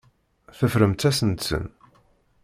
[0.57, 1.63] Teffremt-asen-ten.